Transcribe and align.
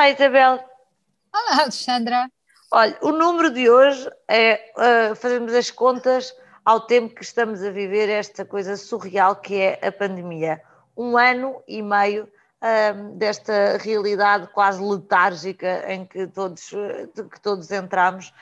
Olá, 0.00 0.08
Isabel. 0.08 0.64
Olá, 1.30 1.60
Alexandra. 1.60 2.30
Olha, 2.72 2.96
o 3.02 3.12
número 3.12 3.50
de 3.50 3.68
hoje 3.68 4.10
é 4.26 4.72
uh, 4.74 5.14
fazermos 5.14 5.52
as 5.52 5.70
contas 5.70 6.34
ao 6.64 6.80
tempo 6.80 7.14
que 7.14 7.22
estamos 7.22 7.62
a 7.62 7.70
viver 7.70 8.08
esta 8.08 8.42
coisa 8.42 8.78
surreal 8.78 9.36
que 9.36 9.60
é 9.60 9.78
a 9.86 9.92
pandemia. 9.92 10.62
Um 10.96 11.18
ano 11.18 11.62
e 11.68 11.82
meio 11.82 12.24
uh, 12.24 13.14
desta 13.18 13.76
realidade 13.76 14.46
quase 14.54 14.82
letárgica 14.82 15.84
em 15.92 16.06
que 16.06 16.26
todos, 16.28 16.70
que 17.30 17.40
todos 17.42 17.70
entramos 17.70 18.32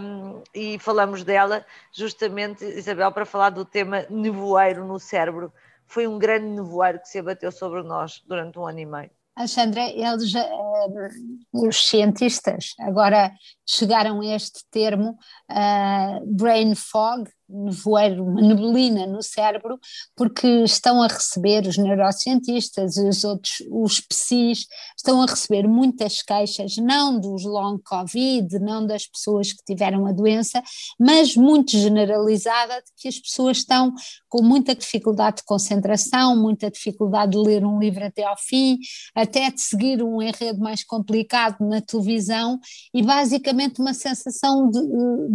um, 0.00 0.42
e 0.54 0.78
falamos 0.78 1.22
dela 1.22 1.62
justamente, 1.92 2.64
Isabel, 2.64 3.12
para 3.12 3.26
falar 3.26 3.50
do 3.50 3.66
tema 3.66 4.06
nevoeiro 4.08 4.82
no 4.86 4.98
cérebro. 4.98 5.52
Foi 5.86 6.06
um 6.06 6.18
grande 6.18 6.46
nevoeiro 6.46 7.00
que 7.00 7.08
se 7.10 7.18
abateu 7.18 7.52
sobre 7.52 7.82
nós 7.82 8.24
durante 8.26 8.58
um 8.58 8.66
ano 8.66 8.78
e 8.78 8.86
meio. 8.86 9.15
Alexandra, 9.36 9.82
eles, 9.90 10.32
uh, 10.34 11.08
os 11.52 11.86
cientistas 11.86 12.72
agora 12.80 13.30
chegaram 13.66 14.20
a 14.22 14.26
este 14.34 14.60
termo 14.70 15.18
uh, 15.50 16.34
brain 16.34 16.74
fog, 16.74 17.28
nevoeiro, 17.48 18.24
uma 18.24 18.40
neblina 18.40 19.06
no 19.06 19.22
cérebro, 19.22 19.78
porque 20.16 20.46
estão 20.64 21.02
a 21.02 21.06
receber, 21.06 21.66
os 21.66 21.78
neurocientistas, 21.78 22.96
os 22.96 23.24
outros, 23.24 23.62
os 23.70 24.00
PSIs, 24.00 24.66
estão 24.96 25.22
a 25.22 25.26
receber 25.26 25.66
muitas 25.68 26.22
queixas, 26.22 26.76
não 26.76 27.18
dos 27.18 27.44
long 27.44 27.78
covid, 27.78 28.58
não 28.58 28.86
das 28.86 29.06
pessoas 29.06 29.52
que 29.52 29.64
tiveram 29.64 30.06
a 30.06 30.12
doença, 30.12 30.62
mas 30.98 31.36
muito 31.36 31.72
generalizada, 31.72 32.74
de 32.76 32.92
que 32.96 33.08
as 33.08 33.18
pessoas 33.18 33.58
estão 33.58 33.92
com 34.28 34.42
muita 34.42 34.74
dificuldade 34.74 35.38
de 35.38 35.44
concentração, 35.44 36.36
muita 36.36 36.70
dificuldade 36.70 37.32
de 37.32 37.38
ler 37.38 37.64
um 37.64 37.78
livro 37.78 38.04
até 38.04 38.24
ao 38.24 38.36
fim, 38.36 38.78
até 39.14 39.50
de 39.50 39.60
seguir 39.60 40.02
um 40.02 40.20
enredo 40.20 40.58
mais 40.58 40.84
complicado 40.84 41.56
na 41.60 41.80
televisão 41.80 42.58
e 42.92 43.02
basicamente 43.02 43.80
uma 43.80 43.94
sensação 43.94 44.68
de, 44.68 44.80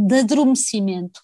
de 0.07 0.19
adormecimento. 0.19 1.21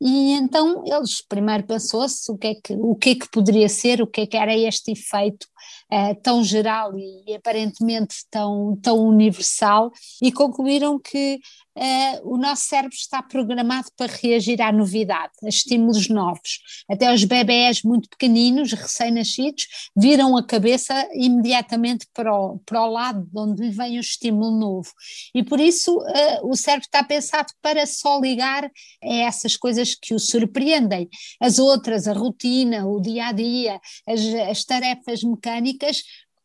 E 0.00 0.32
então 0.32 0.84
eles 0.86 1.22
primeiro 1.26 1.64
pensou-se 1.64 2.30
o 2.30 2.36
que, 2.36 2.46
é 2.46 2.54
que, 2.54 2.74
o 2.74 2.94
que 2.94 3.10
é 3.10 3.14
que 3.14 3.30
poderia 3.30 3.68
ser, 3.68 4.00
o 4.00 4.06
que 4.06 4.22
é 4.22 4.26
que 4.26 4.36
era 4.36 4.56
este 4.56 4.92
efeito 4.92 5.46
uh, 5.92 6.14
tão 6.22 6.42
geral 6.42 6.92
e, 6.96 7.34
aparentemente 7.34 8.16
tão, 8.30 8.76
tão 8.82 8.98
universal, 8.98 9.90
e 10.22 10.30
concluíram 10.30 10.98
que 10.98 11.40
uh, 11.76 12.34
o 12.34 12.36
nosso 12.36 12.66
cérebro 12.66 12.94
está 12.94 13.22
programado 13.22 13.88
para 13.96 14.12
reagir 14.12 14.60
à 14.60 14.72
novidade, 14.72 15.32
a 15.44 15.48
estímulos 15.48 16.08
novos. 16.08 16.60
Até 16.88 17.12
os 17.12 17.24
bebés 17.24 17.82
muito 17.82 18.08
pequeninos, 18.08 18.72
recém-nascidos, 18.72 19.66
viram 19.96 20.36
a 20.36 20.44
cabeça 20.44 21.08
imediatamente 21.14 22.06
para 22.12 22.34
o, 22.34 22.58
para 22.66 22.82
o 22.82 22.90
lado 22.90 23.22
de 23.22 23.38
onde 23.38 23.62
lhe 23.62 23.70
vem 23.70 23.98
o 23.98 24.00
estímulo 24.00 24.50
novo. 24.50 24.90
E 25.34 25.42
por 25.42 25.60
isso 25.60 25.96
uh, 25.96 26.50
o 26.50 26.54
cérebro 26.54 26.86
está 26.86 27.02
pensado 27.02 27.52
para 27.62 27.86
só 27.86 28.20
ligar 28.20 28.64
a 28.64 29.14
essas 29.14 29.56
coisas 29.56 29.94
que 29.94 30.14
o 30.14 30.18
surpreendem. 30.18 31.08
As 31.40 31.58
outras, 31.58 32.06
a 32.06 32.12
rotina, 32.12 32.86
o 32.86 33.00
dia 33.00 33.26
a 33.26 33.32
dia, 33.32 33.80
as, 34.06 34.20
as 34.50 34.64
tarefas 34.64 35.22
mecânicas, 35.22 35.77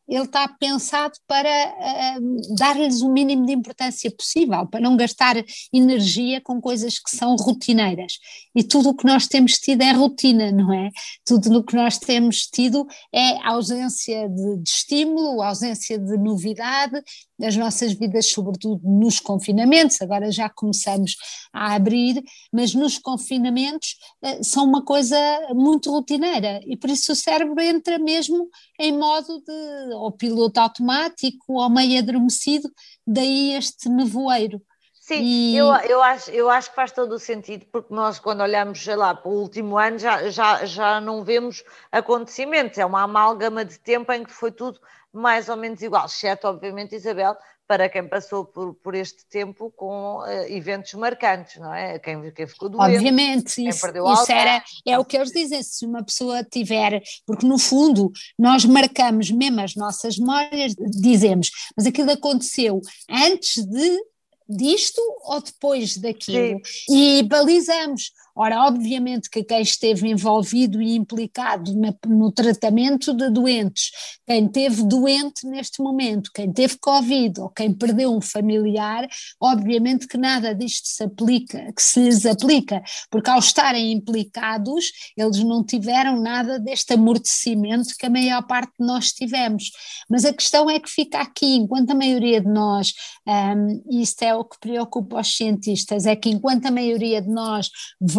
ele 0.08 0.26
está 0.26 0.48
pensado 0.48 1.14
para 1.26 2.20
uh, 2.20 2.56
dar-lhes 2.56 3.02
o 3.02 3.10
mínimo 3.10 3.46
de 3.46 3.54
importância 3.54 4.12
possível, 4.12 4.68
para 4.68 4.82
não 4.82 4.98
gastar 4.98 5.36
energia 5.72 6.42
com 6.42 6.60
coisas 6.60 7.00
que 7.00 7.16
são 7.16 7.36
rotineiras. 7.36 8.20
E 8.54 8.64
tudo 8.64 8.90
o 8.90 8.96
que 8.96 9.06
nós 9.06 9.28
temos 9.28 9.54
tido 9.54 9.82
é 9.82 9.92
rotina, 9.92 10.52
não 10.52 10.74
é? 10.74 10.90
Tudo 11.26 11.58
o 11.58 11.64
que 11.64 11.76
nós 11.76 11.98
temos 11.98 12.48
tido 12.48 12.86
é 13.14 13.38
ausência 13.48 14.28
de, 14.28 14.58
de 14.58 14.70
estímulo, 14.70 15.42
ausência 15.42 15.98
de 15.98 16.18
novidade, 16.18 17.02
as 17.42 17.56
nossas 17.56 17.94
vidas, 17.94 18.30
sobretudo 18.30 18.82
nos 18.84 19.20
confinamentos, 19.20 20.02
agora 20.02 20.32
já 20.32 20.50
começamos 20.50 21.16
a 21.52 21.76
abrir, 21.76 22.22
mas 22.52 22.74
nos 22.74 22.98
confinamentos 22.98 23.96
uh, 24.22 24.44
são 24.44 24.66
uma 24.66 24.84
coisa 24.84 25.18
muito 25.54 25.90
rotineira 25.90 26.62
e 26.66 26.76
por 26.76 26.90
isso 26.90 27.14
o 27.14 27.16
cérebro 27.16 27.60
entra 27.62 27.98
mesmo 27.98 28.50
em 28.84 28.92
modo 28.92 29.40
de 29.40 29.94
ou 29.94 30.12
piloto 30.12 30.60
automático 30.60 31.54
ou 31.54 31.70
meio 31.70 32.00
adormecido, 32.00 32.70
daí 33.08 33.56
este 33.56 33.88
nevoeiro. 33.88 34.62
Sim, 35.00 35.22
e... 35.22 35.58
eu, 35.58 35.68
eu, 35.68 36.04
acho, 36.04 36.32
eu 36.32 36.50
acho 36.50 36.70
que 36.70 36.76
faz 36.76 36.92
todo 36.92 37.14
o 37.14 37.20
sentido, 37.20 37.66
porque 37.72 37.94
nós, 37.94 38.20
quando 38.20 38.42
olhamos, 38.42 38.84
sei 38.84 38.98
lá, 38.98 39.16
para 39.16 39.32
o 39.32 39.40
último 39.40 39.78
ano, 39.78 39.98
já, 39.98 40.30
já, 40.30 40.66
já 40.66 41.00
não 41.00 41.24
vemos 41.24 41.64
acontecimentos, 41.92 42.78
é 42.78 42.86
uma 42.86 43.04
amálgama 43.04 43.64
de 43.64 43.80
tempo 43.80 44.12
em 44.12 44.24
que 44.26 44.32
foi 44.32 44.52
tudo 44.52 44.80
mais 45.14 45.48
ou 45.48 45.56
menos 45.56 45.82
igual, 45.82 46.06
exceto, 46.06 46.48
obviamente, 46.48 46.96
Isabel, 46.96 47.36
para 47.68 47.88
quem 47.88 48.08
passou 48.08 48.46
por, 48.46 48.74
por 48.76 48.94
este 48.94 49.26
tempo 49.30 49.72
com 49.72 50.18
uh, 50.18 50.28
eventos 50.48 50.94
marcantes, 50.96 51.58
não 51.62 51.74
é? 51.74 51.98
Quem, 51.98 52.32
quem 52.32 52.48
ficou 52.48 52.68
doente, 52.68 52.96
Obviamente, 52.98 53.56
quem 53.56 53.70
isso, 53.70 53.82
perdeu 53.82 54.12
isso 54.12 54.32
era, 54.32 54.64
é 54.86 55.00
o 55.00 55.06
que 55.06 55.16
eles 55.16 55.32
dizem, 55.32 55.64
se 55.64 55.86
uma 55.86 56.04
pessoa 56.04 56.44
tiver, 56.44 57.02
porque 57.26 57.46
no 57.46 57.58
fundo 57.58 58.12
nós 58.38 58.66
marcamos 58.66 59.32
mesmo 59.32 59.62
as 59.62 59.76
nossas 59.76 60.18
memórias, 60.18 60.76
dizemos, 60.76 61.52
mas 61.78 61.86
aquilo 61.86 62.12
aconteceu 62.12 62.82
antes 63.10 63.64
de 63.66 64.00
disto 64.48 65.02
ou 65.24 65.42
depois 65.42 65.98
daquilo 65.98 66.60
Sim. 66.64 67.20
e 67.20 67.24
balizamos 67.24 68.12
Ora, 68.36 68.66
obviamente 68.66 69.30
que 69.30 69.44
quem 69.44 69.62
esteve 69.62 70.10
envolvido 70.10 70.82
e 70.82 70.96
implicado 70.96 71.76
na, 71.76 71.94
no 72.08 72.32
tratamento 72.32 73.14
de 73.14 73.30
doentes, 73.30 73.92
quem 74.26 74.48
teve 74.48 74.84
doente 74.84 75.46
neste 75.46 75.82
momento, 75.82 76.32
quem 76.34 76.52
teve 76.52 76.78
Covid 76.80 77.42
ou 77.42 77.50
quem 77.50 77.72
perdeu 77.72 78.12
um 78.12 78.22
familiar, 78.22 79.08
obviamente 79.40 80.08
que 80.08 80.18
nada 80.18 80.56
disto 80.56 80.88
se 80.88 81.04
aplica, 81.04 81.72
que 81.74 81.82
se 81.82 82.00
lhes 82.00 82.26
aplica, 82.26 82.82
porque 83.12 83.30
ao 83.30 83.38
estarem 83.38 83.92
implicados, 83.92 84.86
eles 85.16 85.44
não 85.44 85.64
tiveram 85.64 86.20
nada 86.20 86.60
deste 86.60 86.94
amortecimento 86.94 87.94
que 88.00 88.08
a 88.08 88.10
maior 88.10 88.42
parte 88.48 88.72
de 88.80 88.86
nós 88.86 89.12
tivemos. 89.12 89.72
Mas 90.10 90.26
a 90.26 90.34
questão 90.34 90.70
é 90.70 90.80
que 90.80 90.90
fica 90.90 91.20
aqui, 91.20 91.56
enquanto 91.56 91.92
a 91.92 91.96
maioria 91.96 92.42
de 92.42 92.50
nós, 92.50 92.94
um, 93.28 94.02
isto 94.02 94.24
é 94.24 94.34
o 94.34 94.44
que 94.44 94.60
preocupa 94.60 95.20
os 95.20 95.36
cientistas, 95.36 96.06
é 96.06 96.16
que 96.16 96.30
enquanto 96.30 96.66
a 96.66 96.72
maioria 96.72 97.22
de 97.22 97.30
nós 97.30 97.70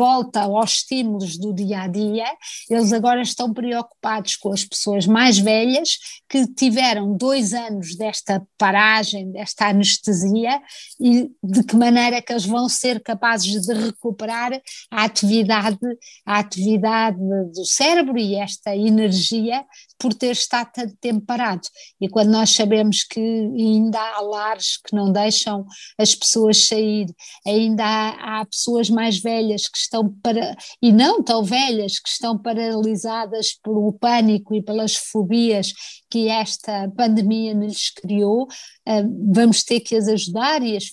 volta 0.05 0.43
aos 0.43 0.73
estímulos 0.73 1.39
do 1.39 1.55
dia 1.55 1.81
a 1.81 1.87
dia, 1.87 2.27
eles 2.69 2.93
agora 2.93 3.23
estão 3.23 3.55
preocupados 3.55 4.37
com 4.37 4.53
as 4.53 4.63
pessoas 4.63 5.07
mais 5.07 5.39
velhas 5.39 5.97
que 6.29 6.47
tiveram 6.47 7.17
dois 7.17 7.55
anos 7.55 7.97
desta 7.97 8.47
paragem, 8.59 9.33
desta 9.33 9.69
anestesia 9.69 10.61
e 11.01 11.31
de 11.43 11.65
que 11.65 11.75
maneira 11.75 12.21
que 12.21 12.31
eles 12.31 12.45
vão 12.45 12.69
ser 12.69 13.03
capazes 13.03 13.63
de 13.63 13.73
recuperar 13.73 14.53
a 14.91 15.05
atividade, 15.05 15.79
a 16.27 16.39
atividade 16.39 17.17
do 17.55 17.65
cérebro 17.65 18.19
e 18.19 18.35
esta 18.35 18.77
energia 18.77 19.65
por 19.99 20.13
ter 20.13 20.33
estado 20.33 20.71
tanto 20.75 20.95
tempo 21.01 21.25
parado. 21.25 21.63
E 21.99 22.11
quando 22.11 22.31
nós 22.31 22.51
sabemos 22.51 23.05
que 23.05 23.21
ainda 23.21 23.99
há 23.99 24.21
lares 24.21 24.77
que 24.77 24.95
não 24.95 25.11
deixam 25.11 25.65
as 25.99 26.15
pessoas 26.15 26.67
sair, 26.67 27.07
ainda 27.47 27.83
há, 27.83 28.41
há 28.41 28.45
pessoas 28.45 28.91
mais 28.91 29.19
velhas 29.19 29.67
que 29.67 29.79
estão 29.79 29.94
para, 30.23 30.57
e 30.81 30.91
não 30.91 31.23
tão 31.23 31.45
velhas, 31.45 31.99
que 31.99 32.09
estão 32.09 32.39
paralisadas 32.39 33.53
pelo 33.63 33.93
pânico 33.93 34.55
e 34.55 34.63
pelas 34.63 34.97
fobias 34.97 35.73
que 36.11 36.29
esta 36.29 36.91
pandemia 36.97 37.53
lhes 37.53 37.91
criou, 37.91 38.47
ah, 38.87 39.03
vamos 39.33 39.63
ter 39.63 39.81
que 39.81 39.95
as 39.95 40.09
ajudar 40.09 40.63
e 40.63 40.77
as, 40.77 40.85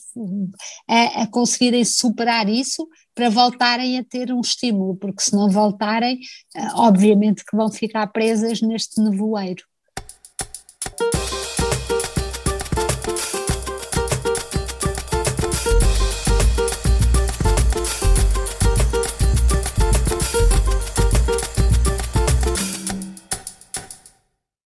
a, 0.88 1.24
a 1.24 1.28
conseguirem 1.28 1.86
superar 1.86 2.50
isso 2.50 2.88
para 3.16 3.30
voltarem 3.30 3.98
a 3.98 4.04
ter 4.04 4.32
um 4.34 4.42
estímulo, 4.42 4.96
porque 4.96 5.22
se 5.22 5.34
não 5.34 5.50
voltarem, 5.50 6.20
ah, 6.56 6.74
obviamente 6.88 7.46
que 7.46 7.56
vão 7.56 7.72
ficar 7.72 8.08
presas 8.08 8.62
neste 8.62 9.02
nevoeiro. 9.02 9.64